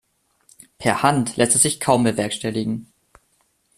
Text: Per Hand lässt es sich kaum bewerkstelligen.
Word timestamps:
Per 0.79 1.03
Hand 1.03 1.37
lässt 1.37 1.55
es 1.55 1.61
sich 1.61 1.79
kaum 1.79 2.03
bewerkstelligen. 2.03 2.91